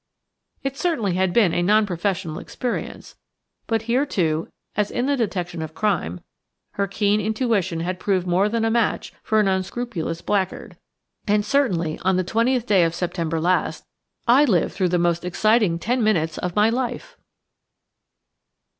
[0.63, 3.17] It certainly had been a non professional experience;
[3.67, 6.21] but here, too, as in the detection of crime,
[6.71, 10.75] her keen intuition had proved more than a match for an unscrupulous blackguard,
[11.27, 13.85] and certainly on the 20th day of September last
[14.27, 17.15] I lived through the most exciting ten minutes of my life.